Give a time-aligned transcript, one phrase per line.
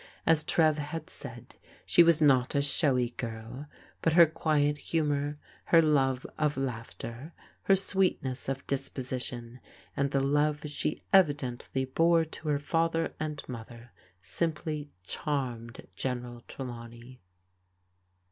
[0.25, 3.67] As Trev had said, she was not a showy girl,
[4.01, 7.33] but her quiet humour, her love of laughter,
[7.65, 9.59] her sweetness of disposition,
[9.95, 13.91] and the love she evidently bore to her father and mother,
[14.23, 17.21] simply charmed General Trelawney.